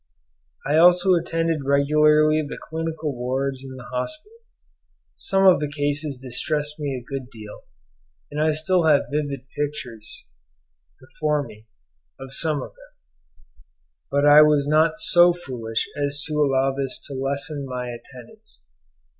[0.65, 4.39] I also attended regularly the clinical wards in the hospital.
[5.15, 7.65] Some of the cases distressed me a good deal,
[8.31, 10.25] and I still have vivid pictures
[10.99, 11.67] before me
[12.19, 13.43] of some of them;
[14.09, 18.59] but I was not so foolish as to allow this to lessen my attendance.